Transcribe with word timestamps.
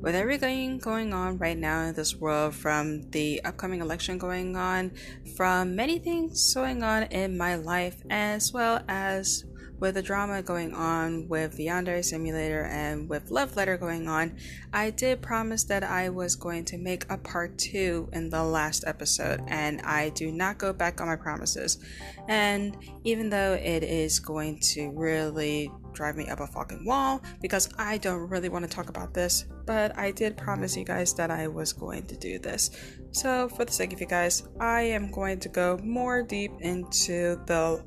with 0.00 0.14
everything 0.14 0.78
going 0.78 1.12
on 1.12 1.38
right 1.38 1.58
now 1.58 1.82
in 1.82 1.94
this 1.94 2.16
world, 2.16 2.54
from 2.54 3.10
the 3.10 3.42
upcoming 3.44 3.80
election 3.80 4.18
going 4.18 4.56
on, 4.56 4.92
from 5.36 5.76
many 5.76 5.98
things 5.98 6.54
going 6.54 6.82
on 6.82 7.04
in 7.04 7.36
my 7.36 7.54
life, 7.56 8.02
as 8.08 8.52
well 8.52 8.82
as 8.88 9.44
with 9.78 9.94
the 9.94 10.02
drama 10.02 10.42
going 10.42 10.74
on 10.74 11.26
with 11.26 11.56
the 11.56 11.66
Yandere 11.66 12.04
Simulator 12.04 12.64
and 12.64 13.08
with 13.08 13.30
Love 13.30 13.56
Letter 13.56 13.78
going 13.78 14.08
on, 14.08 14.36
I 14.74 14.90
did 14.90 15.22
promise 15.22 15.64
that 15.64 15.82
I 15.82 16.10
was 16.10 16.36
going 16.36 16.66
to 16.66 16.78
make 16.78 17.06
a 17.10 17.16
part 17.16 17.56
two 17.56 18.08
in 18.12 18.28
the 18.28 18.44
last 18.44 18.84
episode, 18.86 19.40
and 19.48 19.80
I 19.80 20.10
do 20.10 20.30
not 20.30 20.58
go 20.58 20.74
back 20.74 21.00
on 21.00 21.06
my 21.06 21.16
promises. 21.16 21.78
And 22.28 22.76
even 23.04 23.30
though 23.30 23.54
it 23.54 23.82
is 23.82 24.20
going 24.20 24.60
to 24.74 24.90
really 24.90 25.72
drive 25.92 26.16
me 26.16 26.28
up 26.28 26.40
a 26.40 26.46
fucking 26.46 26.84
wall 26.84 27.22
because 27.40 27.68
I 27.78 27.98
don't 27.98 28.28
really 28.28 28.48
want 28.48 28.68
to 28.68 28.70
talk 28.70 28.88
about 28.88 29.14
this, 29.14 29.44
but 29.66 29.96
I 29.98 30.10
did 30.10 30.36
promise 30.36 30.76
you 30.76 30.84
guys 30.84 31.14
that 31.14 31.30
I 31.30 31.48
was 31.48 31.72
going 31.72 32.06
to 32.06 32.16
do 32.16 32.38
this. 32.38 32.70
So, 33.12 33.48
for 33.48 33.64
the 33.64 33.72
sake 33.72 33.92
of 33.92 34.00
you 34.00 34.06
guys, 34.06 34.48
I 34.60 34.82
am 34.82 35.10
going 35.10 35.40
to 35.40 35.48
go 35.48 35.78
more 35.82 36.22
deep 36.22 36.52
into 36.60 37.40
the 37.46 37.84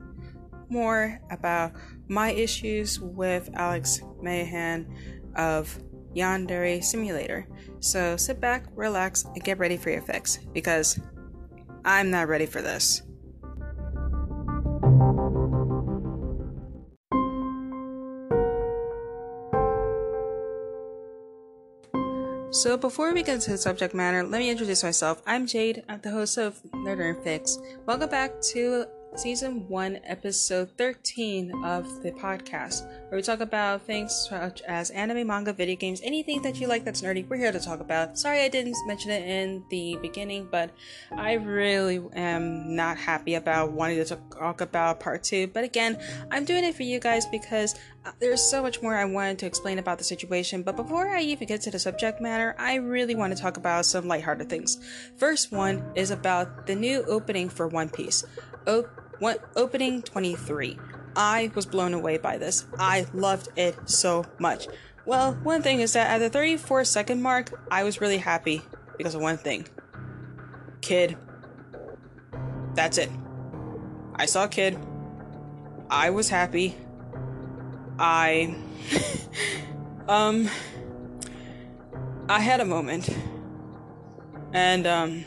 more 0.70 1.20
about 1.32 1.74
my 2.08 2.32
issues 2.32 3.00
with 3.00 3.50
Alex 3.54 4.02
Mahan 4.22 4.88
of 5.36 5.78
Yandere 6.16 6.84
Simulator. 6.84 7.48
So 7.80 8.18
sit 8.18 8.40
back, 8.40 8.66
relax, 8.76 9.26
and 9.26 9.44
get 9.44 9.60
ready 9.60 9.78
for 9.78 9.90
your 9.90 10.02
fix 10.02 10.38
because 10.54 11.00
I'm 11.86 12.10
not 12.10 12.28
ready 12.28 12.46
for 12.46 12.62
this. 12.62 13.04
So 22.54 22.78
before 22.78 23.12
we 23.16 23.24
get 23.24 23.34
into 23.34 23.50
the 23.50 23.58
subject 23.58 23.96
matter, 23.96 24.24
let 24.24 24.38
me 24.38 24.52
introduce 24.52 24.84
myself. 24.84 25.24
I'm 25.26 25.48
Jade. 25.48 25.84
I'm 25.90 26.02
the 26.02 26.12
host 26.12 26.38
of 26.38 26.62
Nerder 26.72 27.16
and 27.16 27.24
Fix. 27.24 27.58
Welcome 27.88 28.12
back 28.12 28.40
to 28.52 28.86
season 29.16 29.68
1, 29.68 30.00
episode 30.04 30.70
13 30.78 31.52
of 31.64 32.04
the 32.04 32.12
podcast, 32.12 32.86
where 33.10 33.18
we 33.18 33.24
talk 33.24 33.40
about 33.40 33.82
things 33.82 34.28
such 34.30 34.62
as 34.64 34.92
anime, 34.92 35.26
manga, 35.26 35.52
video 35.52 35.76
games, 35.76 36.00
anything 36.04 36.44
that 36.44 36.60
you 36.60 36.68
like 36.68 36.86
that's 36.86 37.02
nerdy, 37.02 37.28
we're 37.28 37.38
here 37.38 37.52
to 37.52 37.60
talk 37.60 37.80
about. 37.80 38.20
Sorry 38.20 38.42
I 38.42 38.50
didn't 38.50 38.76
mention 38.86 39.10
it 39.10 39.28
in 39.28 39.64
the 39.70 39.98
beginning, 40.02 40.48
but 40.52 40.70
I 41.12 41.34
really 41.34 42.02
am 42.14 42.76
not 42.76 42.98
happy 42.98 43.34
about 43.34 43.72
wanting 43.72 44.04
to 44.04 44.16
talk 44.32 44.62
about 44.62 45.00
part 45.00 45.24
2. 45.24 45.48
But 45.48 45.64
again, 45.64 46.00
I'm 46.30 46.46
doing 46.46 46.64
it 46.64 46.76
for 46.76 46.84
you 46.84 47.00
guys 47.00 47.26
because 47.26 47.76
there's 48.20 48.42
so 48.42 48.62
much 48.62 48.82
more 48.82 48.96
I 48.96 49.06
wanted 49.06 49.40
to 49.40 49.46
explain 49.46 49.80
about 49.80 49.98
the 49.98 50.04
situation. 50.04 50.64
But 50.64 50.76
before 50.76 51.08
I 51.08 51.22
even 51.22 51.48
get 51.48 51.62
to 51.62 51.72
the 51.72 51.80
subject 51.80 52.22
matter, 52.22 52.56
I 52.58 52.76
really 52.76 53.16
want 53.16 53.36
to 53.36 53.42
talk 53.42 53.58
about 53.58 53.86
some 53.86 54.08
lighthearted 54.08 54.50
things. 54.50 54.78
First 55.18 55.52
one 55.52 55.84
is 55.96 56.12
about 56.12 56.68
the 56.68 56.76
new 56.76 57.04
opening 57.04 57.50
for 57.50 57.68
One 57.68 57.90
Piece. 57.90 58.26
Oh, 58.68 58.88
one, 59.20 59.38
opening 59.56 60.02
23. 60.02 60.78
I 61.16 61.52
was 61.56 61.66
blown 61.66 61.94
away 61.94 62.18
by 62.18 62.38
this. 62.38 62.66
I 62.78 63.06
loved 63.14 63.50
it 63.56 63.90
so 63.90 64.26
much. 64.40 64.68
Well, 65.06 65.34
one 65.44 65.62
thing 65.62 65.82
is 65.82 65.94
that 65.94 66.10
at 66.10 66.18
the 66.20 66.30
34 66.30 66.86
second 66.86 67.22
mark, 67.22 67.52
I 67.70 67.84
was 67.84 68.02
really 68.02 68.18
happy 68.18 68.62
because 68.98 69.16
of 69.16 69.22
one 69.22 69.38
thing. 69.38 69.68
Kid. 70.82 71.18
That's 72.74 72.98
it. 72.98 73.10
I 74.16 74.26
saw 74.26 74.48
Kid. 74.48 74.78
I 75.90 76.10
was 76.10 76.30
happy. 76.30 76.76
I. 78.00 78.56
um. 80.08 80.50
I 82.30 82.40
had 82.40 82.62
a 82.62 82.66
moment. 82.66 83.10
And, 84.54 84.88
um 84.88 85.26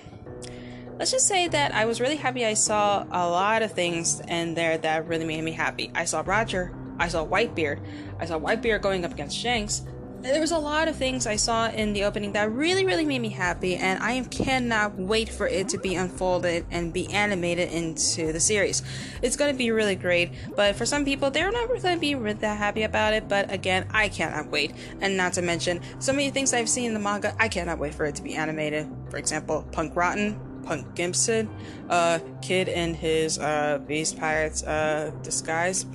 let's 0.99 1.11
just 1.11 1.27
say 1.27 1.47
that 1.49 1.75
I 1.75 1.85
was 1.85 2.01
really 2.01 2.17
happy 2.17 2.47
I 2.47 2.55
saw 2.55 3.05
a 3.11 3.29
lot 3.29 3.63
of 3.63 3.73
things 3.73 4.21
in 4.29 4.55
there 4.55 4.79
that 4.79 5.07
really 5.07 5.27
made 5.27 5.43
me 5.45 5.53
happy. 5.53 5.91
I 5.95 6.05
saw 6.05 6.23
Roger, 6.25 6.75
I 6.99 7.09
saw 7.09 7.27
Whitebeard, 7.27 7.81
I 8.19 8.27
saw 8.27 8.39
Whitebeard 8.39 8.83
going 8.83 9.05
up 9.05 9.13
against 9.13 9.37
Shanks. 9.37 9.83
There 10.27 10.41
was 10.41 10.51
a 10.51 10.59
lot 10.59 10.89
of 10.89 10.97
things 10.97 11.25
I 11.25 11.37
saw 11.37 11.71
in 11.71 11.93
the 11.93 12.03
opening 12.03 12.33
that 12.33 12.51
really, 12.51 12.85
really 12.85 13.05
made 13.05 13.21
me 13.21 13.29
happy, 13.29 13.77
and 13.77 14.03
I 14.03 14.23
cannot 14.23 14.99
wait 14.99 15.29
for 15.29 15.47
it 15.47 15.69
to 15.69 15.79
be 15.79 15.95
unfolded 15.95 16.67
and 16.73 16.93
be 16.93 17.09
animated 17.13 17.71
into 17.71 18.33
the 18.33 18.41
series. 18.41 18.83
It's 19.23 19.37
going 19.37 19.53
to 19.53 19.57
be 19.57 19.71
really 19.71 19.95
great, 19.95 20.33
but 20.57 20.75
for 20.75 20.85
some 20.85 21.05
people, 21.05 21.31
they're 21.31 21.53
not 21.53 21.69
going 21.69 21.81
to 21.81 21.97
be 22.01 22.17
really 22.17 22.33
that 22.35 22.59
happy 22.59 22.83
about 22.83 23.15
it. 23.15 23.29
But 23.29 23.53
again, 23.53 23.87
I 23.93 24.09
cannot 24.09 24.51
wait. 24.51 24.73
And 25.01 25.17
not 25.17 25.35
to 25.35 25.43
mention, 25.43 25.81
so 26.01 26.13
many 26.13 26.31
things 26.31 26.53
I've 26.53 26.69
seen 26.69 26.87
in 26.87 26.95
the 26.95 27.01
manga, 27.01 27.33
I 27.39 27.47
cannot 27.47 27.79
wait 27.79 27.95
for 27.95 28.05
it 28.05 28.17
to 28.17 28.23
be 28.23 28.35
animated. 28.35 28.89
For 29.11 29.19
example, 29.19 29.65
Punk 29.71 29.95
Rotten, 29.95 30.41
Punk 30.65 30.97
Gibson, 30.97 31.49
uh, 31.89 32.19
Kid 32.43 32.69
in 32.69 32.95
his 32.95 33.39
uh, 33.39 33.79
Beast 33.87 34.19
Pirates 34.19 34.65
uh, 34.65 35.13
disguise, 35.23 35.85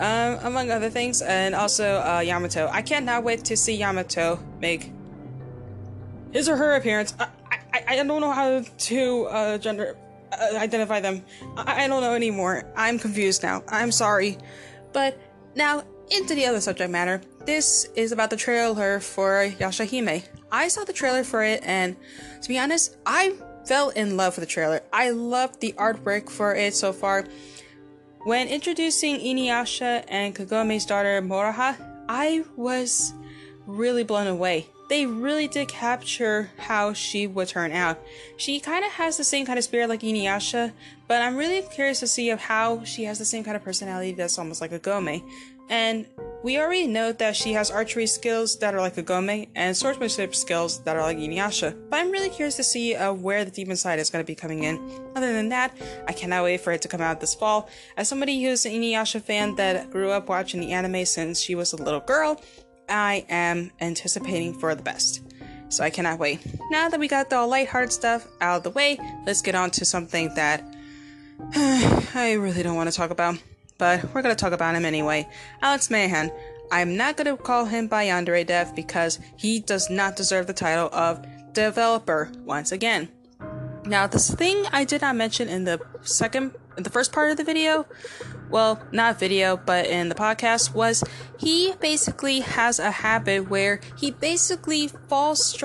um, 0.00 0.38
among 0.42 0.70
other 0.70 0.90
things, 0.90 1.22
and 1.22 1.54
also 1.54 2.00
uh, 2.00 2.20
Yamato. 2.20 2.68
I 2.72 2.82
cannot 2.82 3.22
wait 3.22 3.44
to 3.44 3.56
see 3.56 3.74
Yamato 3.74 4.40
make 4.60 4.90
his 6.32 6.48
or 6.48 6.56
her 6.56 6.74
appearance. 6.74 7.14
I, 7.18 7.28
I, 7.72 7.84
I 7.88 7.96
don't 7.96 8.08
know 8.08 8.32
how 8.32 8.62
to 8.62 9.24
uh, 9.26 9.58
gender 9.58 9.96
uh, 10.32 10.56
identify 10.56 11.00
them. 11.00 11.22
I, 11.56 11.84
I 11.84 11.88
don't 11.88 12.02
know 12.02 12.14
anymore. 12.14 12.64
I'm 12.76 12.98
confused 12.98 13.42
now. 13.42 13.62
I'm 13.68 13.92
sorry. 13.92 14.38
But 14.92 15.20
now, 15.54 15.84
into 16.10 16.34
the 16.34 16.46
other 16.46 16.60
subject 16.60 16.90
matter. 16.90 17.20
This 17.44 17.88
is 17.94 18.12
about 18.12 18.30
the 18.30 18.36
trailer 18.36 19.00
for 19.00 19.46
Yashahime. 19.58 20.24
I 20.50 20.68
saw 20.68 20.84
the 20.84 20.92
trailer 20.92 21.24
for 21.24 21.42
it, 21.42 21.62
and 21.64 21.96
to 22.42 22.48
be 22.48 22.58
honest, 22.58 22.96
I 23.06 23.34
fell 23.66 23.90
in 23.90 24.16
love 24.16 24.36
with 24.36 24.48
the 24.48 24.52
trailer. 24.52 24.80
I 24.92 25.10
love 25.10 25.60
the 25.60 25.72
artwork 25.72 26.28
for 26.28 26.54
it 26.54 26.74
so 26.74 26.92
far. 26.92 27.26
When 28.22 28.48
introducing 28.48 29.18
Inuyasha 29.18 30.04
and 30.06 30.36
Kagome's 30.36 30.84
daughter 30.84 31.22
Moroha, 31.22 31.74
I 32.06 32.44
was 32.54 33.14
really 33.66 34.04
blown 34.04 34.26
away. 34.26 34.66
They 34.90 35.06
really 35.06 35.48
did 35.48 35.68
capture 35.68 36.50
how 36.58 36.92
she 36.92 37.26
would 37.26 37.48
turn 37.48 37.72
out. 37.72 37.98
She 38.36 38.60
kind 38.60 38.84
of 38.84 38.90
has 38.92 39.16
the 39.16 39.24
same 39.24 39.46
kind 39.46 39.58
of 39.58 39.64
spirit 39.64 39.88
like 39.88 40.00
Inuyasha, 40.00 40.72
but 41.08 41.22
I'm 41.22 41.34
really 41.34 41.62
curious 41.62 42.00
to 42.00 42.06
see 42.06 42.28
of 42.28 42.40
how 42.40 42.84
she 42.84 43.04
has 43.04 43.18
the 43.18 43.24
same 43.24 43.42
kind 43.42 43.56
of 43.56 43.64
personality 43.64 44.12
that's 44.12 44.38
almost 44.38 44.60
like 44.60 44.72
Kagome. 44.72 45.22
And 45.70 46.06
we 46.42 46.58
already 46.58 46.86
know 46.86 47.12
that 47.12 47.36
she 47.36 47.52
has 47.52 47.70
archery 47.70 48.06
skills 48.06 48.58
that 48.58 48.74
are 48.74 48.80
like 48.80 48.96
Kagome 48.96 49.48
and 49.54 49.76
swordsmanship 49.76 50.34
skills 50.34 50.82
that 50.84 50.96
are 50.96 51.02
like 51.02 51.18
Inuyasha. 51.18 51.76
But 51.88 52.00
I'm 52.00 52.10
really 52.10 52.28
curious 52.28 52.56
to 52.56 52.64
see 52.64 52.94
uh, 52.94 53.12
where 53.12 53.44
the 53.44 53.50
demon 53.50 53.76
side 53.76 53.98
is 53.98 54.10
going 54.10 54.24
to 54.24 54.26
be 54.26 54.34
coming 54.34 54.64
in. 54.64 54.78
Other 55.14 55.32
than 55.32 55.50
that, 55.50 55.76
I 56.08 56.12
cannot 56.12 56.44
wait 56.44 56.60
for 56.60 56.72
it 56.72 56.82
to 56.82 56.88
come 56.88 57.00
out 57.00 57.20
this 57.20 57.34
fall. 57.34 57.68
As 57.96 58.08
somebody 58.08 58.42
who's 58.42 58.66
an 58.66 58.72
Inuyasha 58.72 59.22
fan 59.22 59.54
that 59.56 59.90
grew 59.90 60.10
up 60.10 60.28
watching 60.28 60.60
the 60.60 60.72
anime 60.72 61.04
since 61.04 61.40
she 61.40 61.54
was 61.54 61.72
a 61.72 61.76
little 61.76 62.00
girl, 62.00 62.42
I 62.88 63.24
am 63.28 63.70
anticipating 63.80 64.58
for 64.58 64.74
the 64.74 64.82
best. 64.82 65.22
So 65.68 65.84
I 65.84 65.90
cannot 65.90 66.18
wait. 66.18 66.40
Now 66.70 66.88
that 66.88 66.98
we 66.98 67.06
got 67.06 67.30
the 67.30 67.46
lighthearted 67.46 67.92
stuff 67.92 68.26
out 68.40 68.56
of 68.56 68.62
the 68.64 68.70
way, 68.70 68.98
let's 69.24 69.40
get 69.40 69.54
on 69.54 69.70
to 69.72 69.84
something 69.84 70.34
that 70.34 70.64
I 71.54 72.32
really 72.40 72.62
don't 72.64 72.76
want 72.76 72.90
to 72.90 72.96
talk 72.96 73.10
about 73.10 73.38
but 73.80 74.14
we're 74.14 74.22
gonna 74.22 74.36
talk 74.36 74.52
about 74.52 74.76
him 74.76 74.84
anyway. 74.84 75.26
Alex 75.62 75.90
Mahan. 75.90 76.30
I'm 76.70 76.96
not 76.96 77.16
gonna 77.16 77.36
call 77.36 77.64
him 77.64 77.88
by 77.88 78.06
YandereDev 78.06 78.76
because 78.76 79.18
he 79.36 79.58
does 79.58 79.90
not 79.90 80.14
deserve 80.14 80.46
the 80.46 80.52
title 80.52 80.88
of 80.92 81.26
developer 81.52 82.30
once 82.44 82.70
again. 82.70 83.08
Now, 83.86 84.06
this 84.06 84.30
thing 84.32 84.66
I 84.70 84.84
did 84.84 85.00
not 85.00 85.16
mention 85.16 85.48
in 85.48 85.64
the 85.64 85.80
second, 86.02 86.54
in 86.76 86.84
the 86.84 86.90
first 86.90 87.10
part 87.10 87.32
of 87.32 87.38
the 87.38 87.42
video, 87.42 87.86
well, 88.50 88.80
not 88.92 89.18
video, 89.18 89.56
but 89.56 89.86
in 89.86 90.10
the 90.10 90.14
podcast, 90.14 90.74
was 90.74 91.02
he 91.38 91.72
basically 91.80 92.40
has 92.40 92.78
a 92.78 92.90
habit 92.90 93.48
where 93.48 93.80
he 93.96 94.12
basically 94.12 94.88
falls. 95.08 95.58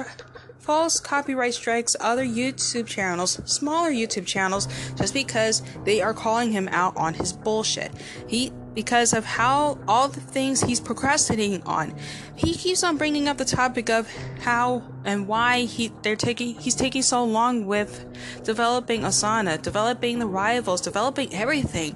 False 0.66 1.00
copyright 1.00 1.54
strikes 1.54 1.96
other 2.00 2.26
YouTube 2.26 2.88
channels, 2.88 3.40
smaller 3.46 3.92
YouTube 3.92 4.26
channels, 4.26 4.68
just 4.96 5.14
because 5.14 5.62
they 5.84 6.02
are 6.02 6.12
calling 6.12 6.52
him 6.52 6.68
out 6.72 6.98
on 6.98 7.14
his 7.14 7.32
bullshit. 7.32 7.92
He 8.28 8.52
because 8.74 9.14
of 9.14 9.24
how 9.24 9.78
all 9.88 10.08
the 10.08 10.20
things 10.20 10.62
he's 10.62 10.80
procrastinating 10.80 11.62
on. 11.64 11.96
He 12.36 12.56
keeps 12.56 12.84
on 12.84 12.98
bringing 12.98 13.28
up 13.28 13.38
the 13.38 13.46
topic 13.46 13.92
of 13.92 14.12
how 14.42 14.82
and 15.06 15.28
why 15.28 15.66
he 15.66 15.92
they're 16.02 16.16
taking 16.16 16.60
he's 16.60 16.76
taking 16.76 17.04
so 17.04 17.24
long 17.24 17.68
with 17.68 18.04
developing 18.44 19.02
Osana, 19.02 19.62
developing 19.62 20.18
the 20.18 20.26
rivals, 20.26 20.82
developing 20.82 21.32
everything. 21.32 21.96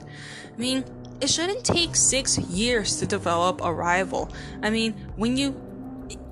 I 0.56 0.58
mean, 0.60 0.86
it 1.20 1.30
shouldn't 1.30 1.66
take 1.66 1.96
6 1.96 2.38
years 2.38 2.98
to 3.00 3.08
develop 3.08 3.62
a 3.62 3.74
rival. 3.74 4.32
I 4.62 4.70
mean, 4.70 4.94
when 5.16 5.38
you 5.38 5.60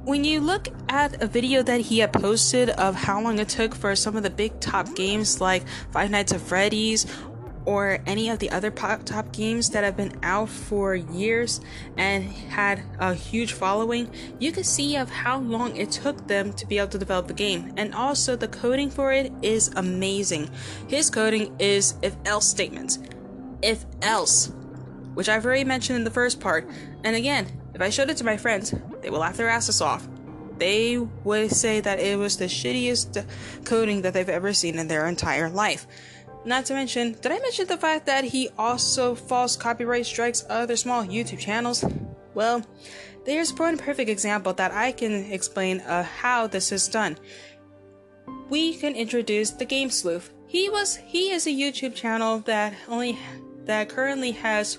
when 0.07 0.23
you 0.23 0.39
look 0.39 0.69
at 0.87 1.21
a 1.21 1.27
video 1.27 1.61
that 1.61 1.81
he 1.81 1.99
had 1.99 2.13
posted 2.13 2.69
of 2.69 2.95
how 2.95 3.21
long 3.21 3.39
it 3.39 3.49
took 3.49 3.75
for 3.75 3.93
some 3.93 4.15
of 4.15 4.23
the 4.23 4.29
big 4.29 4.57
top 4.61 4.95
games 4.95 5.41
like 5.41 5.67
Five 5.91 6.09
Nights 6.09 6.31
at 6.31 6.39
Freddy's 6.39 7.05
or 7.65 7.99
any 8.05 8.29
of 8.29 8.39
the 8.39 8.49
other 8.51 8.71
top 8.71 9.33
games 9.33 9.69
that 9.71 9.83
have 9.83 9.97
been 9.97 10.17
out 10.23 10.47
for 10.47 10.95
years 10.95 11.59
and 11.97 12.23
had 12.23 12.81
a 12.99 13.13
huge 13.13 13.51
following, 13.51 14.09
you 14.39 14.53
can 14.53 14.63
see 14.63 14.95
of 14.95 15.09
how 15.09 15.39
long 15.39 15.75
it 15.75 15.91
took 15.91 16.25
them 16.25 16.53
to 16.53 16.65
be 16.65 16.77
able 16.77 16.87
to 16.87 16.97
develop 16.97 17.27
the 17.27 17.33
game. 17.33 17.73
And 17.75 17.93
also 17.93 18.37
the 18.37 18.47
coding 18.47 18.89
for 18.89 19.11
it 19.11 19.33
is 19.41 19.67
amazing. 19.75 20.49
His 20.87 21.09
coding 21.09 21.53
is 21.59 21.95
if 22.01 22.15
else 22.23 22.49
statements. 22.49 22.99
If 23.61 23.83
else. 24.01 24.53
Which 25.15 25.27
I've 25.27 25.45
already 25.45 25.65
mentioned 25.65 25.97
in 25.97 26.05
the 26.05 26.11
first 26.11 26.39
part. 26.39 26.69
And 27.03 27.13
again, 27.13 27.47
if 27.77 27.81
I 27.81 27.89
showed 27.89 28.09
it 28.09 28.17
to 28.17 28.25
my 28.25 28.37
friends, 28.37 28.73
they 29.01 29.11
will 29.11 29.19
laugh 29.19 29.37
their 29.37 29.49
asses 29.49 29.81
off 29.81 30.07
they 30.57 30.97
would 30.97 31.51
say 31.51 31.79
that 31.79 31.99
it 31.99 32.17
was 32.17 32.37
the 32.37 32.45
shittiest 32.45 33.25
coding 33.65 34.01
that 34.01 34.13
they've 34.13 34.27
ever 34.27 34.53
seen 34.53 34.79
in 34.79 34.87
their 34.87 35.07
entire 35.07 35.49
life. 35.49 35.87
Not 36.45 36.65
to 36.65 36.73
mention, 36.73 37.13
did 37.13 37.31
I 37.31 37.39
mention 37.39 37.67
the 37.67 37.77
fact 37.77 38.05
that 38.05 38.23
he 38.23 38.49
also 38.57 39.15
false 39.15 39.57
copyright 39.57 40.05
strikes 40.05 40.45
other 40.49 40.75
small 40.75 41.03
YouTube 41.03 41.39
channels? 41.39 41.83
Well, 42.33 42.65
there's 43.25 43.53
one 43.53 43.77
perfect 43.77 44.09
example 44.09 44.53
that 44.53 44.71
I 44.71 44.91
can 44.91 45.31
explain 45.31 45.81
uh, 45.81 46.03
how 46.03 46.47
this 46.47 46.71
is 46.71 46.87
done. 46.87 47.17
We 48.49 48.75
can 48.75 48.95
introduce 48.95 49.51
the 49.51 49.65
Game 49.65 49.89
Sleuth. 49.89 50.31
He 50.47 50.69
was 50.69 50.95
he 50.95 51.31
is 51.31 51.45
a 51.45 51.49
YouTube 51.49 51.95
channel 51.95 52.39
that 52.41 52.73
only 52.87 53.19
that 53.65 53.89
currently 53.89 54.31
has 54.31 54.77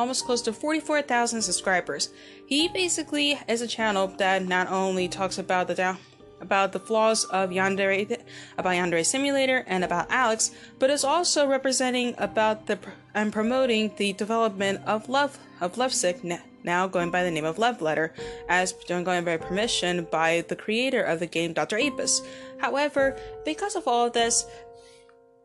almost 0.00 0.24
close 0.24 0.40
to 0.40 0.52
44,000 0.52 1.42
subscribers. 1.42 2.08
He 2.46 2.68
basically 2.68 3.38
is 3.46 3.60
a 3.60 3.66
channel 3.66 4.08
that 4.16 4.42
not 4.42 4.72
only 4.72 5.08
talks 5.08 5.36
about 5.36 5.68
the 5.68 5.74
down 5.74 5.98
about 6.40 6.72
the 6.72 6.80
flaws 6.80 7.26
of 7.26 7.50
Yandere, 7.50 8.18
about 8.56 8.72
Yandere 8.72 9.04
Simulator 9.04 9.62
and 9.66 9.84
about 9.84 10.10
Alex, 10.10 10.52
but 10.78 10.88
is 10.88 11.04
also 11.04 11.46
representing 11.46 12.14
about 12.16 12.66
the 12.66 12.78
and 13.12 13.30
promoting 13.30 13.92
the 13.98 14.14
development 14.14 14.80
of 14.86 15.10
Love 15.10 15.38
of 15.60 15.76
Lovesick 15.76 16.24
now 16.62 16.86
going 16.86 17.10
by 17.10 17.22
the 17.22 17.30
name 17.30 17.44
of 17.44 17.58
Love 17.58 17.82
Letter, 17.82 18.12
as 18.48 18.72
going 18.88 19.24
by 19.24 19.36
permission 19.36 20.06
by 20.10 20.44
the 20.48 20.56
creator 20.56 21.02
of 21.02 21.20
the 21.20 21.26
game, 21.26 21.52
Dr. 21.52 21.78
Apis. 21.78 22.22
However, 22.58 23.18
because 23.44 23.76
of 23.76 23.86
all 23.86 24.06
of 24.06 24.12
this, 24.12 24.46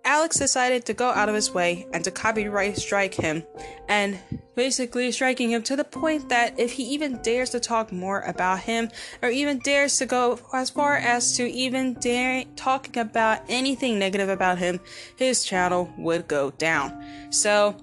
Alex 0.06 0.38
decided 0.38 0.86
to 0.86 0.94
go 0.94 1.10
out 1.10 1.30
of 1.30 1.36
his 1.36 1.52
way 1.52 1.88
and 1.92 2.04
to 2.04 2.12
copyright 2.12 2.78
strike 2.78 3.16
him, 3.16 3.44
and 3.90 4.20
basically 4.56 5.12
striking 5.12 5.50
him 5.50 5.64
to 5.64 5.76
the 5.76 5.84
point 5.84 6.30
that 6.30 6.58
if 6.60 6.74
he 6.74 6.84
even 6.84 7.20
dares 7.24 7.50
to 7.50 7.60
talk 7.60 7.92
more 7.92 8.22
about 8.22 8.60
him, 8.60 8.90
or 9.24 9.30
even 9.30 9.60
dares 9.60 9.98
to 9.98 10.06
go 10.06 10.40
as 10.54 10.70
far 10.70 10.96
as 10.96 11.36
to 11.36 11.50
even 11.50 11.96
dare 11.96 12.46
talking 12.56 13.00
about 13.00 13.42
anything 13.50 13.98
negative 13.98 14.30
about 14.30 14.60
him, 14.60 14.80
his 15.16 15.44
channel 15.44 15.92
would 15.98 16.28
go 16.28 16.52
down. 16.52 17.04
So, 17.32 17.76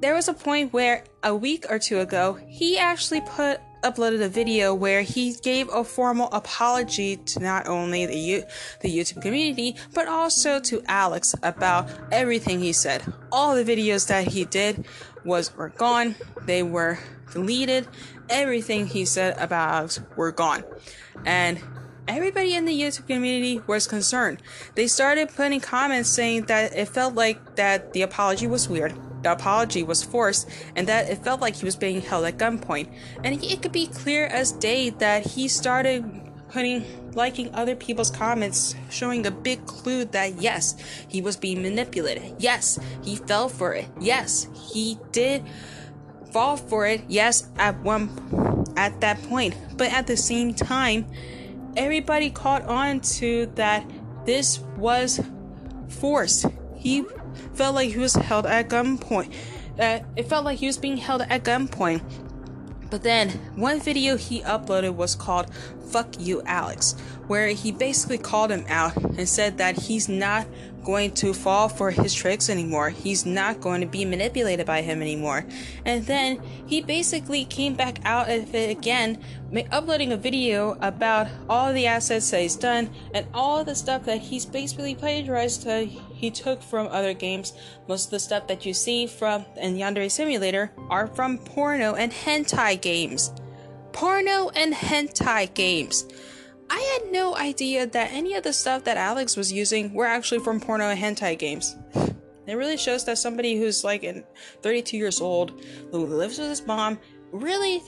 there 0.00 0.14
was 0.14 0.28
a 0.28 0.34
point 0.34 0.72
where 0.72 1.04
a 1.22 1.34
week 1.34 1.66
or 1.68 1.78
two 1.78 2.00
ago, 2.00 2.38
he 2.48 2.78
actually 2.78 3.22
put 3.22 3.60
uploaded 3.86 4.20
a 4.20 4.28
video 4.28 4.74
where 4.74 5.02
he 5.02 5.34
gave 5.34 5.68
a 5.72 5.84
formal 5.84 6.28
apology 6.32 7.16
to 7.16 7.40
not 7.40 7.68
only 7.68 8.04
the 8.06 8.18
U- 8.18 8.44
the 8.80 8.88
YouTube 8.88 9.22
community 9.22 9.76
but 9.94 10.08
also 10.08 10.58
to 10.60 10.82
Alex 10.88 11.34
about 11.42 11.88
everything 12.10 12.60
he 12.60 12.72
said. 12.72 13.02
All 13.30 13.54
the 13.54 13.64
videos 13.64 14.08
that 14.08 14.28
he 14.28 14.44
did 14.44 14.86
was 15.24 15.54
were 15.56 15.68
gone. 15.68 16.16
They 16.42 16.62
were 16.62 16.98
deleted. 17.32 17.86
Everything 18.28 18.86
he 18.86 19.04
said 19.04 19.36
about 19.38 19.68
Alex 19.74 20.00
were 20.16 20.32
gone. 20.32 20.64
And 21.24 21.60
everybody 22.08 22.54
in 22.54 22.64
the 22.64 22.78
YouTube 22.78 23.06
community 23.06 23.60
was 23.66 23.86
concerned. 23.86 24.42
They 24.74 24.88
started 24.88 25.28
putting 25.28 25.60
comments 25.60 26.08
saying 26.08 26.46
that 26.46 26.74
it 26.74 26.88
felt 26.88 27.14
like 27.14 27.56
that 27.56 27.92
the 27.92 28.02
apology 28.02 28.46
was 28.46 28.68
weird 28.68 28.94
the 29.26 29.32
apology 29.32 29.82
was 29.82 30.04
forced 30.04 30.48
and 30.76 30.86
that 30.86 31.10
it 31.10 31.18
felt 31.18 31.40
like 31.40 31.56
he 31.56 31.64
was 31.64 31.74
being 31.74 32.00
held 32.00 32.24
at 32.24 32.38
gunpoint. 32.38 32.88
And 33.24 33.42
it 33.42 33.60
could 33.60 33.72
be 33.72 33.88
clear 33.88 34.26
as 34.26 34.52
day 34.52 34.90
that 34.90 35.26
he 35.26 35.48
started 35.48 36.04
putting 36.48 36.84
liking 37.12 37.52
other 37.52 37.74
people's 37.74 38.10
comments, 38.10 38.76
showing 38.88 39.26
a 39.26 39.32
big 39.32 39.66
clue 39.66 40.04
that 40.04 40.40
yes, 40.40 40.76
he 41.08 41.20
was 41.20 41.36
being 41.36 41.60
manipulated. 41.60 42.36
Yes, 42.38 42.78
he 43.02 43.16
fell 43.16 43.48
for 43.48 43.74
it. 43.74 43.88
Yes, 44.00 44.46
he 44.54 44.96
did 45.10 45.42
fall 46.30 46.56
for 46.56 46.86
it. 46.86 47.02
Yes, 47.08 47.48
at 47.58 47.80
one 47.80 48.64
at 48.76 49.00
that 49.00 49.20
point. 49.24 49.56
But 49.76 49.92
at 49.92 50.06
the 50.06 50.16
same 50.16 50.54
time, 50.54 51.04
everybody 51.76 52.30
caught 52.30 52.62
on 52.62 53.00
to 53.18 53.46
that 53.56 53.84
this 54.24 54.60
was 54.76 55.20
forced. 55.88 56.46
He 56.78 57.04
felt 57.54 57.74
like 57.74 57.90
he 57.90 57.98
was 57.98 58.14
held 58.14 58.46
at 58.46 58.68
gunpoint. 58.68 59.32
Uh, 59.78 60.00
it 60.16 60.28
felt 60.28 60.44
like 60.44 60.58
he 60.58 60.66
was 60.66 60.78
being 60.78 60.96
held 60.96 61.22
at 61.22 61.44
gunpoint. 61.44 62.02
But 62.90 63.02
then, 63.02 63.30
one 63.56 63.80
video 63.80 64.16
he 64.16 64.42
uploaded 64.42 64.94
was 64.94 65.14
called 65.16 65.52
Fuck 65.88 66.20
You 66.20 66.42
Alex, 66.46 66.94
where 67.26 67.48
he 67.48 67.72
basically 67.72 68.18
called 68.18 68.50
him 68.50 68.64
out 68.68 68.96
and 68.96 69.28
said 69.28 69.58
that 69.58 69.76
he's 69.76 70.08
not 70.08 70.46
going 70.84 71.10
to 71.10 71.34
fall 71.34 71.68
for 71.68 71.90
his 71.90 72.14
tricks 72.14 72.48
anymore. 72.48 72.90
He's 72.90 73.26
not 73.26 73.60
going 73.60 73.80
to 73.80 73.88
be 73.88 74.04
manipulated 74.04 74.66
by 74.66 74.82
him 74.82 75.02
anymore. 75.02 75.44
And 75.84 76.06
then 76.06 76.40
he 76.66 76.80
basically 76.80 77.44
came 77.44 77.74
back 77.74 77.98
out 78.04 78.30
of 78.30 78.54
it 78.54 78.70
again, 78.70 79.20
uploading 79.70 80.12
a 80.12 80.16
video 80.16 80.76
about 80.80 81.28
all 81.48 81.72
the 81.72 81.86
assets 81.86 82.30
that 82.30 82.42
he's 82.42 82.56
done 82.56 82.90
and 83.14 83.26
all 83.32 83.64
the 83.64 83.74
stuff 83.74 84.04
that 84.04 84.20
he's 84.20 84.44
basically 84.44 84.94
plagiarized. 84.94 85.66
Uh, 85.66 85.80
he 85.80 86.30
took 86.30 86.62
from 86.62 86.88
other 86.88 87.14
games. 87.14 87.52
Most 87.88 88.06
of 88.06 88.10
the 88.10 88.20
stuff 88.20 88.46
that 88.48 88.66
you 88.66 88.74
see 88.74 89.06
from 89.06 89.44
in 89.56 89.76
Yandere 89.76 90.10
Simulator 90.10 90.72
are 90.90 91.06
from 91.06 91.38
porno 91.38 91.94
and 91.94 92.12
hentai 92.12 92.80
games. 92.80 93.32
Porno 93.92 94.50
and 94.50 94.74
hentai 94.74 95.52
games. 95.54 96.06
I 96.68 96.98
had 97.00 97.12
no 97.12 97.36
idea 97.36 97.86
that 97.86 98.12
any 98.12 98.34
of 98.34 98.42
the 98.42 98.52
stuff 98.52 98.84
that 98.84 98.96
Alex 98.96 99.36
was 99.36 99.52
using 99.52 99.94
were 99.94 100.06
actually 100.06 100.40
from 100.40 100.60
porno 100.60 100.90
and 100.90 101.00
hentai 101.00 101.38
games. 101.38 101.76
It 102.46 102.54
really 102.54 102.76
shows 102.76 103.04
that 103.06 103.18
somebody 103.18 103.58
who's 103.58 103.82
like 103.82 104.04
32 104.62 104.96
years 104.96 105.20
old, 105.20 105.64
who 105.90 106.06
lives 106.06 106.38
with 106.38 106.48
his 106.48 106.64
mom, 106.64 107.00
really 107.32 107.82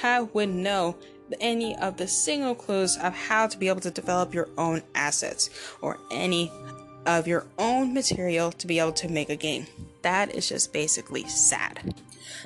have, 0.00 0.34
would 0.34 0.48
know 0.48 0.96
any 1.40 1.76
of 1.76 1.96
the 1.96 2.06
single 2.06 2.54
clues 2.54 2.96
of 2.96 3.14
how 3.14 3.46
to 3.46 3.58
be 3.58 3.68
able 3.68 3.80
to 3.80 3.90
develop 3.90 4.34
your 4.34 4.48
own 4.56 4.82
assets 4.94 5.50
or 5.80 5.98
any 6.10 6.52
of 7.06 7.26
your 7.26 7.46
own 7.58 7.92
material 7.92 8.52
to 8.52 8.66
be 8.66 8.78
able 8.78 8.92
to 8.92 9.08
make 9.08 9.30
a 9.30 9.36
game. 9.36 9.66
That 10.04 10.34
is 10.34 10.48
just 10.50 10.72
basically 10.72 11.26
sad. 11.26 11.94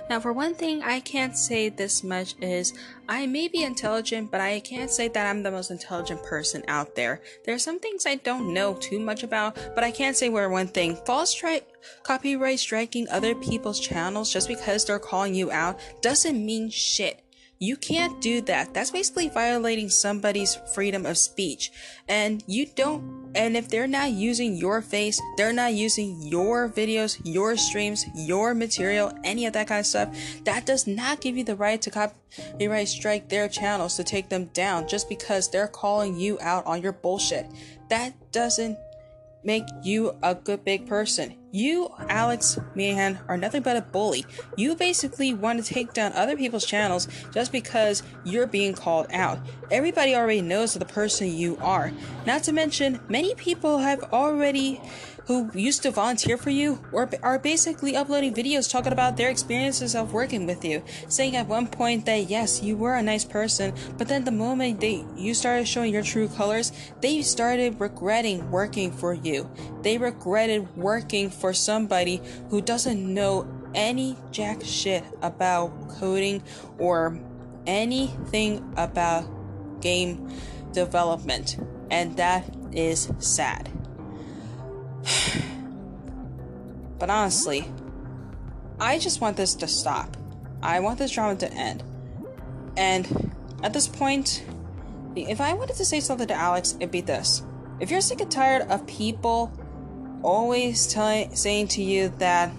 Now, 0.09 0.21
for 0.21 0.33
one 0.33 0.55
thing, 0.55 0.83
I 0.83 1.00
can't 1.00 1.37
say 1.37 1.69
this 1.69 2.05
much 2.05 2.37
is 2.41 2.73
I 3.09 3.27
may 3.27 3.49
be 3.49 3.65
intelligent, 3.65 4.31
but 4.31 4.41
I 4.41 4.61
can't 4.61 4.91
say 4.91 5.09
that 5.09 5.27
I'm 5.27 5.43
the 5.43 5.50
most 5.50 5.73
intelligent 5.73 6.23
person 6.23 6.62
out 6.69 6.95
there. 6.95 7.21
There 7.45 7.55
are 7.55 7.59
some 7.59 7.81
things 7.81 8.07
I 8.07 8.15
don't 8.15 8.55
know 8.55 8.75
too 8.75 9.00
much 9.00 9.25
about, 9.25 9.59
but 9.75 9.83
I 9.83 9.91
can't 9.91 10.17
say 10.17 10.29
where 10.29 10.49
one 10.49 10.69
thing. 10.69 10.97
False 11.05 11.31
strike, 11.31 11.69
copyright 12.05 12.61
striking 12.61 13.09
other 13.09 13.35
people's 13.35 13.81
channels 13.81 14.33
just 14.33 14.47
because 14.47 14.85
they're 14.85 15.00
calling 15.00 15.35
you 15.35 15.50
out 15.50 15.81
doesn't 16.00 16.47
mean 16.47 16.71
shit. 16.71 17.25
You 17.61 17.77
can't 17.77 18.21
do 18.21 18.41
that. 18.43 18.73
That's 18.73 18.93
basically 18.93 19.29
violating 19.29 19.88
somebody's 19.88 20.57
freedom 20.75 21.05
of 21.05 21.19
speech. 21.19 21.73
And 22.09 22.45
you 22.47 22.67
don't, 22.67 23.33
and 23.35 23.57
if 23.57 23.69
they're 23.69 23.88
not 23.88 24.12
using 24.12 24.55
your 24.55 24.81
face, 24.81 25.21
they're 25.37 25.53
not 25.53 25.75
using 25.75 26.23
your 26.23 26.69
videos, 26.69 27.21
your 27.25 27.57
streams, 27.57 28.07
your 28.15 28.55
material, 28.55 29.12
any 29.25 29.47
of 29.47 29.55
that 29.55 29.67
kind 29.67 29.81
of 29.81 29.87
stuff, 29.87 30.17
that 30.45 30.67
does 30.67 30.87
not 30.87 31.21
give 31.21 31.37
you 31.37 31.43
the 31.43 31.57
right 31.57 31.83
to 31.83 31.91
copyright 31.91 32.88
strike 32.88 33.29
their 33.29 33.49
channels 33.49 33.97
to 33.97 34.05
take 34.05 34.29
them 34.29 34.45
down 34.55 34.87
just 34.87 35.09
because 35.09 35.50
they're 35.50 35.67
calling 35.67 36.17
you 36.17 36.38
out 36.41 36.65
on 36.65 36.81
your 36.81 36.93
bullshit. 36.93 37.47
That 37.91 38.15
doesn't 38.31 38.79
make 39.43 39.65
you 39.83 40.17
a 40.23 40.35
good 40.35 40.65
big 40.65 40.87
person. 40.87 41.38
You, 41.50 41.95
Alex 42.11 42.59
Mahan, 42.75 43.19
are 43.26 43.38
nothing 43.38 43.62
but 43.62 43.76
a 43.76 43.81
bully. 43.81 44.26
You 44.57 44.75
basically 44.75 45.33
want 45.33 45.64
to 45.64 45.75
take 45.75 45.95
down 45.95 46.12
other 46.12 46.37
people's 46.37 46.67
channels 46.67 47.09
just 47.33 47.52
because 47.52 48.02
you're 48.25 48.47
being 48.47 48.75
called 48.75 49.07
out. 49.12 49.38
Everybody 49.71 50.14
already 50.14 50.43
knows 50.43 50.75
the 50.75 50.85
person 50.85 51.28
you 51.28 51.57
are. 51.59 51.90
Not 52.26 52.43
to 52.45 52.52
mention, 52.52 53.00
many 53.09 53.35
people 53.35 53.78
have 53.78 54.02
already 54.12 54.81
who 55.28 55.50
used 55.52 55.82
to 55.82 55.90
volunteer 55.90 56.38
for 56.38 56.49
you 56.49 56.82
or 56.90 57.08
are 57.23 57.38
basically 57.38 57.94
uploading 57.94 58.32
videos 58.32 58.70
talking 58.70 58.94
about 58.94 59.18
their 59.18 59.28
experiences 59.28 59.94
of 59.94 60.14
working 60.14 60.47
with 60.47 60.64
you, 60.64 60.82
saying 61.06 61.37
at 61.37 61.47
one 61.47 61.66
point 61.66 62.06
that 62.06 62.30
yes, 62.30 62.62
you 62.62 62.75
were 62.75 62.94
a 62.94 63.02
nice 63.02 63.26
person, 63.26 63.75
but 63.99 64.08
then 64.08 64.25
the 64.25 64.32
moment 64.32 64.80
they 64.80 65.04
you 65.16 65.35
started 65.35 65.68
showing 65.68 65.92
your 65.92 66.02
true 66.02 66.28
colors, 66.28 66.73
they 67.02 67.20
started 67.20 67.78
regretting 67.78 68.50
working 68.50 68.90
for 68.90 69.12
you. 69.12 69.49
They 69.82 69.99
regretted 69.99 70.75
working 70.75 71.28
for 71.28 71.52
somebody 71.52 72.23
who 72.49 72.62
doesn't 72.62 72.99
know 72.99 73.47
any 73.75 74.16
jack 74.30 74.64
shit 74.64 75.04
about 75.20 75.90
coding 75.90 76.42
or 76.78 77.20
anything 77.66 78.73
about 78.78 79.28
game 79.82 80.32
development, 80.73 81.58
and 81.90 82.16
that 82.16 82.49
is 82.73 83.12
sad. 83.18 83.70
But 86.99 87.11
honestly, 87.11 87.64
I 88.81 88.99
just 88.99 89.21
want 89.21 89.37
this 89.37 89.55
to 89.57 89.69
stop. 89.69 90.17
I 90.62 90.81
want 90.81 90.99
this 90.99 91.12
drama 91.12 91.37
to 91.37 91.52
end. 91.52 91.83
And 92.76 93.33
at 93.62 93.73
this 93.73 93.88
point, 93.88 94.45
if 95.17 95.40
I 95.40 95.52
wanted 95.55 95.76
to 95.76 95.85
say 95.85 96.00
something 96.00 96.28
to 96.28 96.35
Alex, 96.35 96.75
it'd 96.78 96.90
be 96.90 97.00
this. 97.00 97.43
If 97.81 97.90
you're 97.90 98.00
sick 98.00 98.21
and 98.21 98.31
tired 98.31 98.62
of 98.62 98.87
people 98.87 99.52
always 100.23 100.87
telling 100.87 101.35
saying 101.35 101.69
to 101.69 101.83
you 101.83 102.09
that 102.19 102.52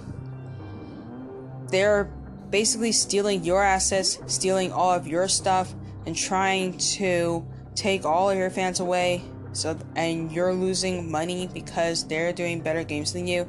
they're 1.69 2.05
basically 2.49 2.91
stealing 2.91 3.43
your 3.43 3.63
assets, 3.63 4.19
stealing 4.27 4.71
all 4.71 4.91
of 4.91 5.07
your 5.07 5.27
stuff, 5.27 5.73
and 6.05 6.15
trying 6.15 6.77
to 6.77 7.45
take 7.75 8.05
all 8.05 8.29
of 8.29 8.37
your 8.37 8.49
fans 8.49 8.79
away, 8.79 9.21
so 9.53 9.77
and 9.95 10.31
you're 10.31 10.53
losing 10.53 11.11
money 11.11 11.49
because 11.53 12.07
they're 12.07 12.33
doing 12.33 12.61
better 12.61 12.83
games 12.83 13.13
than 13.13 13.27
you, 13.27 13.47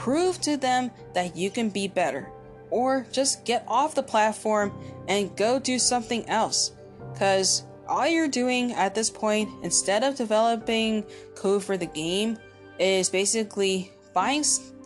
prove 0.00 0.40
to 0.40 0.56
them 0.56 0.90
that 1.12 1.36
you 1.36 1.50
can 1.50 1.68
be 1.68 1.86
better. 1.86 2.30
Or 2.70 3.06
just 3.12 3.44
get 3.44 3.64
off 3.68 3.94
the 3.94 4.02
platform 4.02 4.72
and 5.08 5.36
go 5.36 5.58
do 5.58 5.78
something 5.78 6.26
else. 6.26 6.72
Cause 7.18 7.64
all 7.86 8.06
you're 8.06 8.28
doing 8.28 8.72
at 8.72 8.94
this 8.94 9.10
point, 9.10 9.50
instead 9.62 10.02
of 10.02 10.16
developing 10.16 11.04
code 11.34 11.62
for 11.62 11.76
the 11.76 11.86
game, 11.86 12.38
is 12.78 13.10
basically 13.10 13.92
buying 14.14 14.42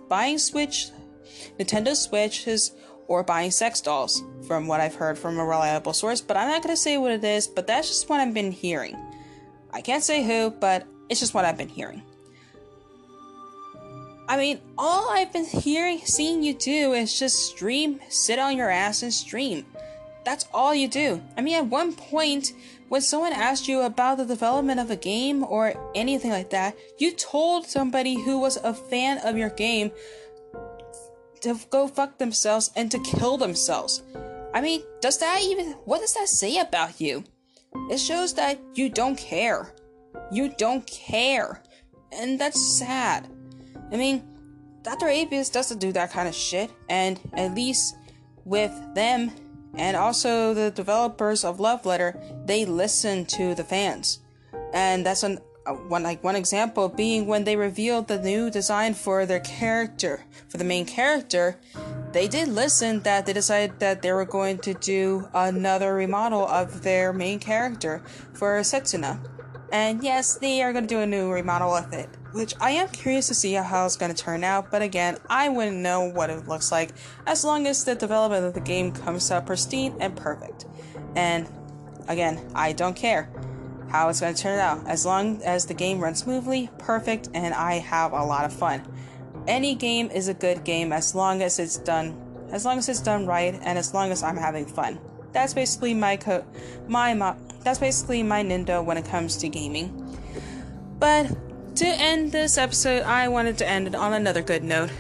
buying 0.08 0.38
Switch, 0.38 0.88
Nintendo 1.60 1.94
Switches, 1.94 2.72
or 3.06 3.22
buying 3.22 3.52
sex 3.52 3.80
dolls, 3.80 4.22
from 4.48 4.66
what 4.66 4.80
I've 4.80 4.96
heard 4.96 5.16
from 5.16 5.38
a 5.38 5.44
reliable 5.44 5.92
source. 5.92 6.20
But 6.20 6.36
I'm 6.36 6.48
not 6.48 6.62
gonna 6.62 6.76
say 6.76 6.98
what 6.98 7.12
it 7.12 7.22
is. 7.22 7.46
But 7.46 7.68
that's 7.68 7.86
just 7.86 8.08
what 8.08 8.18
I've 8.18 8.34
been 8.34 8.50
hearing. 8.50 8.96
I 9.72 9.80
can't 9.80 10.02
say 10.02 10.24
who, 10.24 10.50
but 10.50 10.86
it's 11.08 11.20
just 11.20 11.34
what 11.34 11.44
I've 11.44 11.58
been 11.58 11.68
hearing. 11.68 12.02
I 14.26 14.38
mean, 14.38 14.60
all 14.78 15.10
I've 15.10 15.32
been 15.32 15.44
hearing, 15.44 15.98
seeing 15.98 16.42
you 16.42 16.54
do 16.54 16.92
is 16.92 17.18
just 17.18 17.46
stream, 17.46 18.00
sit 18.08 18.38
on 18.38 18.56
your 18.56 18.70
ass 18.70 19.02
and 19.02 19.12
stream. 19.12 19.66
That's 20.24 20.46
all 20.54 20.74
you 20.74 20.88
do. 20.88 21.22
I 21.36 21.42
mean, 21.42 21.56
at 21.56 21.66
one 21.66 21.92
point, 21.92 22.54
when 22.88 23.02
someone 23.02 23.34
asked 23.34 23.68
you 23.68 23.82
about 23.82 24.16
the 24.16 24.24
development 24.24 24.80
of 24.80 24.90
a 24.90 24.96
game 24.96 25.44
or 25.44 25.74
anything 25.94 26.30
like 26.30 26.50
that, 26.50 26.74
you 26.98 27.12
told 27.12 27.66
somebody 27.66 28.14
who 28.22 28.38
was 28.38 28.56
a 28.56 28.72
fan 28.72 29.18
of 29.18 29.36
your 29.36 29.50
game 29.50 29.90
to 31.42 31.58
go 31.68 31.86
fuck 31.86 32.16
themselves 32.16 32.70
and 32.74 32.90
to 32.90 32.98
kill 33.00 33.36
themselves. 33.36 34.02
I 34.54 34.62
mean, 34.62 34.82
does 35.02 35.18
that 35.18 35.42
even, 35.42 35.72
what 35.84 36.00
does 36.00 36.14
that 36.14 36.28
say 36.28 36.58
about 36.58 37.00
you? 37.00 37.24
It 37.90 37.98
shows 37.98 38.32
that 38.34 38.58
you 38.74 38.88
don't 38.88 39.18
care. 39.18 39.74
You 40.32 40.54
don't 40.56 40.86
care. 40.86 41.62
And 42.12 42.40
that's 42.40 42.78
sad. 42.78 43.28
I 43.92 43.96
mean, 43.96 44.22
Dr. 44.82 45.08
Apis 45.08 45.50
doesn't 45.50 45.78
do 45.78 45.92
that 45.92 46.10
kind 46.12 46.28
of 46.28 46.34
shit, 46.34 46.70
and 46.88 47.18
at 47.34 47.54
least 47.54 47.96
with 48.44 48.72
them 48.94 49.32
and 49.76 49.96
also 49.96 50.54
the 50.54 50.70
developers 50.70 51.44
of 51.44 51.60
Love 51.60 51.84
Letter, 51.84 52.20
they 52.44 52.64
listen 52.64 53.24
to 53.26 53.54
the 53.54 53.64
fans. 53.64 54.20
And 54.72 55.04
that's 55.04 55.22
an 55.22 55.38
uh, 55.66 55.72
one 55.72 56.02
like 56.02 56.22
one 56.22 56.36
example 56.36 56.90
being 56.90 57.26
when 57.26 57.44
they 57.44 57.56
revealed 57.56 58.06
the 58.06 58.20
new 58.20 58.50
design 58.50 58.92
for 58.92 59.24
their 59.24 59.40
character, 59.40 60.24
for 60.48 60.58
the 60.58 60.64
main 60.64 60.84
character, 60.84 61.58
they 62.12 62.28
did 62.28 62.48
listen 62.48 63.00
that 63.00 63.24
they 63.24 63.32
decided 63.32 63.80
that 63.80 64.02
they 64.02 64.12
were 64.12 64.26
going 64.26 64.58
to 64.58 64.74
do 64.74 65.26
another 65.32 65.94
remodel 65.94 66.46
of 66.46 66.82
their 66.82 67.14
main 67.14 67.38
character 67.38 68.02
for 68.34 68.60
Setsuna. 68.60 69.18
And 69.72 70.04
yes, 70.04 70.36
they 70.36 70.62
are 70.62 70.72
going 70.72 70.86
to 70.86 70.94
do 70.94 71.00
a 71.00 71.06
new 71.06 71.32
remodel 71.32 71.74
of 71.74 71.92
it 71.94 72.10
which 72.34 72.52
I 72.60 72.72
am 72.72 72.88
curious 72.88 73.28
to 73.28 73.34
see 73.34 73.52
how 73.52 73.86
it's 73.86 73.96
going 73.96 74.12
to 74.12 74.22
turn 74.22 74.42
out, 74.42 74.68
but 74.68 74.82
again, 74.82 75.18
I 75.30 75.48
wouldn't 75.48 75.76
know 75.76 76.10
what 76.10 76.30
it 76.30 76.48
looks 76.48 76.72
like 76.72 76.90
as 77.28 77.44
long 77.44 77.68
as 77.68 77.84
the 77.84 77.94
development 77.94 78.44
of 78.44 78.54
the 78.54 78.60
game 78.60 78.90
comes 78.90 79.30
out 79.30 79.46
pristine 79.46 79.94
and 80.00 80.16
perfect. 80.16 80.66
And 81.14 81.48
again, 82.08 82.44
I 82.52 82.72
don't 82.72 82.96
care 82.96 83.30
how 83.88 84.08
it's 84.08 84.20
going 84.20 84.34
to 84.34 84.42
turn 84.42 84.58
out 84.58 84.84
as 84.88 85.06
long 85.06 85.40
as 85.44 85.66
the 85.66 85.74
game 85.74 86.00
runs 86.00 86.24
smoothly, 86.24 86.70
perfect, 86.76 87.28
and 87.34 87.54
I 87.54 87.74
have 87.74 88.12
a 88.12 88.24
lot 88.24 88.44
of 88.44 88.52
fun. 88.52 88.82
Any 89.46 89.76
game 89.76 90.10
is 90.10 90.26
a 90.26 90.34
good 90.34 90.64
game 90.64 90.92
as 90.92 91.14
long 91.14 91.40
as 91.40 91.60
it's 91.60 91.76
done 91.78 92.20
as 92.50 92.64
long 92.64 92.78
as 92.78 92.88
it's 92.88 93.00
done 93.00 93.26
right 93.26 93.58
and 93.62 93.78
as 93.78 93.94
long 93.94 94.10
as 94.10 94.22
I'm 94.22 94.36
having 94.36 94.66
fun. 94.66 94.98
That's 95.32 95.54
basically 95.54 95.94
my 95.94 96.16
co- 96.16 96.44
my 96.88 97.14
mo- 97.14 97.36
that's 97.62 97.78
basically 97.78 98.24
my 98.24 98.42
Nindo 98.42 98.84
when 98.84 98.96
it 98.96 99.04
comes 99.04 99.36
to 99.38 99.48
gaming. 99.48 100.18
But 100.98 101.30
to 101.76 101.86
end 101.86 102.30
this 102.30 102.56
episode, 102.56 103.02
I 103.02 103.28
wanted 103.28 103.58
to 103.58 103.68
end 103.68 103.88
it 103.88 103.94
on 103.94 104.12
another 104.12 104.42
good 104.42 104.62
note. 104.62 104.90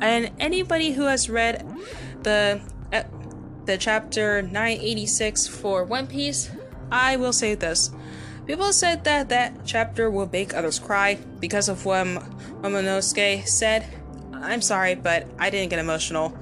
And 0.00 0.30
anybody 0.38 0.92
who 0.92 1.02
has 1.02 1.28
read 1.28 1.66
the 2.22 2.60
uh, 2.92 3.02
the 3.66 3.76
chapter 3.76 4.42
986 4.42 5.46
for 5.46 5.84
One 5.84 6.06
Piece, 6.06 6.50
I 6.90 7.16
will 7.16 7.32
say 7.32 7.54
this. 7.54 7.90
People 8.46 8.72
said 8.72 9.04
that 9.04 9.28
that 9.28 9.60
chapter 9.64 10.10
will 10.10 10.28
make 10.32 10.54
others 10.54 10.78
cry 10.78 11.18
because 11.38 11.68
of 11.68 11.84
what 11.84 12.06
Momonosuke 12.06 13.46
said. 13.46 13.86
I'm 14.32 14.62
sorry, 14.62 14.96
but 14.96 15.28
I 15.38 15.50
didn't 15.50 15.70
get 15.70 15.78
emotional. 15.78 16.36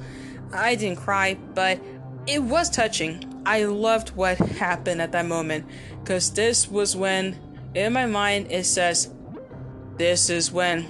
I 0.52 0.76
didn't 0.76 0.98
cry, 0.98 1.34
but 1.34 1.80
it 2.26 2.42
was 2.42 2.70
touching. 2.70 3.42
I 3.44 3.64
loved 3.64 4.10
what 4.10 4.38
happened 4.38 5.02
at 5.02 5.12
that 5.12 5.26
moment 5.26 5.66
because 6.02 6.32
this 6.32 6.68
was 6.70 6.96
when, 6.96 7.38
in 7.74 7.92
my 7.92 8.06
mind, 8.06 8.50
it 8.50 8.64
says, 8.64 9.10
this 10.00 10.30
is 10.30 10.50
when 10.50 10.86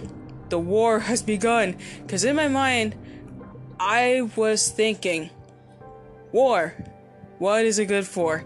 the 0.51 0.59
war 0.59 1.01
has 1.11 1.21
begun. 1.21 1.77
Because 2.03 2.25
in 2.25 2.37
my 2.37 2.47
mind, 2.47 2.95
I 3.81 4.31
was 4.37 4.71
thinking, 4.71 5.31
war, 6.31 6.75
what 7.39 7.65
is 7.65 7.79
it 7.81 7.87
good 7.87 8.07
for? 8.07 8.45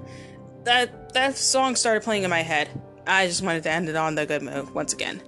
That 0.64 1.12
that 1.12 1.37
song 1.37 1.76
started 1.76 2.02
playing 2.02 2.25
in 2.25 2.30
my 2.30 2.40
head. 2.40 2.68
I 3.06 3.26
just 3.26 3.42
wanted 3.42 3.62
to 3.64 3.71
end 3.71 3.90
it 3.90 3.97
on 3.97 4.14
the 4.14 4.25
good 4.25 4.42
move 4.42 4.75
once 4.75 4.94
again. 4.94 5.21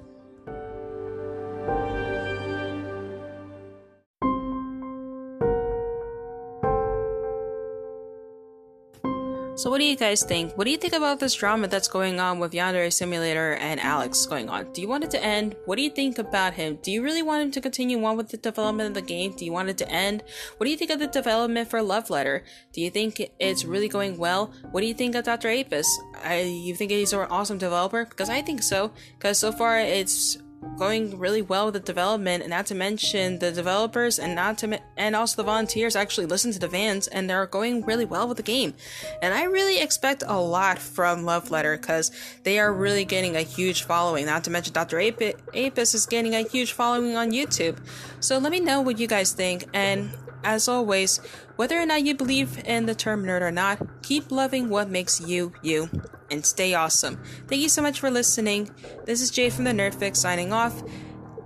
So, 9.67 9.71
what 9.71 9.79
do 9.79 9.85
you 9.85 9.97
guys 9.97 10.23
think? 10.23 10.57
What 10.57 10.67
do 10.67 10.71
you 10.71 10.77
think 10.77 10.93
about 10.93 11.19
this 11.19 11.35
drama 11.35 11.67
that's 11.67 11.89
going 11.89 12.21
on 12.21 12.39
with 12.39 12.53
Yandere 12.53 12.93
Simulator 12.93 13.55
and 13.55 13.81
Alex 13.81 14.25
going 14.25 14.49
on? 14.49 14.73
Do 14.73 14.81
you 14.81 14.87
want 14.87 15.03
it 15.03 15.11
to 15.11 15.21
end? 15.21 15.57
What 15.65 15.75
do 15.75 15.83
you 15.83 15.91
think 15.91 16.19
about 16.19 16.55
him? 16.55 16.79
Do 16.83 16.93
you 16.93 17.03
really 17.03 17.23
want 17.23 17.43
him 17.43 17.51
to 17.51 17.61
continue 17.61 18.01
on 18.05 18.17
with 18.17 18.29
the 18.29 18.37
development 18.37 18.91
of 18.91 18.95
the 18.95 19.03
game? 19.03 19.33
Do 19.33 19.45
you 19.45 19.51
want 19.51 19.69
it 19.69 19.77
to 19.79 19.91
end? 19.91 20.23
What 20.57 20.67
do 20.67 20.71
you 20.71 20.77
think 20.77 20.93
of 20.93 21.01
the 21.01 21.09
development 21.09 21.69
for 21.69 21.83
Love 21.83 22.11
Letter? 22.11 22.45
Do 22.73 22.81
you 22.81 22.91
think 22.91 23.21
it's 23.41 23.65
really 23.65 23.89
going 23.89 24.19
well? 24.19 24.53
What 24.71 24.83
do 24.83 24.87
you 24.87 24.95
think 24.95 25.17
of 25.17 25.25
Dr. 25.25 25.49
Apis? 25.49 25.89
I, 26.23 26.43
you 26.43 26.77
think 26.77 26.93
he's 26.93 27.13
an 27.13 27.27
awesome 27.29 27.59
developer? 27.59 28.05
Because 28.05 28.31
I 28.31 28.43
think 28.43 28.63
so. 28.63 28.93
Because 29.19 29.41
so 29.41 29.51
far 29.51 29.81
it's 29.81 30.39
going 30.77 31.19
really 31.19 31.43
well 31.43 31.67
with 31.67 31.75
the 31.75 31.81
development 31.81 32.43
and 32.43 32.51
not 32.51 32.67
to 32.67 32.75
mention 32.75 33.39
the 33.39 33.53
developers 33.53 34.19
and 34.19 34.35
not 34.35 34.59
to 34.59 34.79
and 34.97 35.17
also 35.17 35.37
the 35.37 35.45
volunteers 35.45 35.97
actually 35.97 36.27
listen 36.27 36.53
to 36.53 36.59
the 36.59 36.69
fans 36.69 37.07
and 37.09 37.29
they're 37.29 37.47
going 37.47 37.85
really 37.85 38.05
well 38.05 38.29
with 38.29 38.37
the 38.37 38.43
game. 38.43 38.75
And 39.23 39.33
i 39.35 39.45
really 39.45 39.81
expect 39.81 40.23
a 40.27 40.39
lot 40.41 40.79
from 40.79 41.25
love 41.25 41.51
letter 41.51 41.77
because 41.77 42.11
they 42.43 42.59
are 42.59 42.73
really 42.73 43.05
getting 43.05 43.37
a 43.37 43.43
huge 43.43 43.85
following. 43.85 44.27
Not 44.27 44.45
to 44.45 44.51
mention 44.51 44.73
dr 44.73 44.99
apis 44.99 45.95
is 45.95 46.07
getting 46.07 46.35
a 46.35 46.43
huge 46.43 46.73
following 46.73 47.17
on 47.17 47.31
youtube. 47.31 47.79
So 48.21 48.39
let 48.39 48.53
me 48.53 48.61
know 48.61 48.81
what 48.81 48.99
you 48.99 49.07
guys 49.07 49.33
think 49.33 49.65
and 49.73 50.11
as 50.45 50.69
always 50.69 51.19
whether 51.57 51.81
or 51.81 51.87
not 51.87 52.05
you 52.05 52.15
believe 52.15 52.63
in 52.65 52.87
the 52.87 52.95
term 52.95 53.25
nerd 53.25 53.41
or 53.41 53.51
not 53.51 54.03
keep 54.03 54.31
loving 54.31 54.69
what 54.69 54.89
makes 54.89 55.21
you 55.21 55.53
you 55.63 55.91
and 56.31 56.45
stay 56.45 56.75
awesome. 56.75 57.23
Thank 57.49 57.63
you 57.63 57.69
so 57.69 57.83
much 57.83 58.01
for 58.01 58.11
listening. 58.11 58.71
This 59.05 59.21
is 59.21 59.31
Jay 59.31 59.51
from 59.51 59.65
the 59.65 59.73
Nerd 59.73 59.95
Fix 59.95 60.19
signing 60.19 60.53
off, 60.53 60.83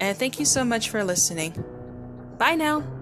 and 0.01 0.17
thank 0.17 0.39
you 0.39 0.45
so 0.45 0.65
much 0.65 0.91
for 0.91 1.05
listening. 1.05 1.53
Bye 2.39 2.55
now. 2.55 3.00